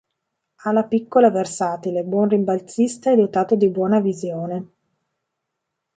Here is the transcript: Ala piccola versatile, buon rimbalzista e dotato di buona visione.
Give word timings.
Ala 0.63 0.85
piccola 0.85 1.29
versatile, 1.29 2.01
buon 2.01 2.29
rimbalzista 2.29 3.11
e 3.11 3.15
dotato 3.15 3.53
di 3.55 3.69
buona 3.69 3.99
visione. 3.99 4.71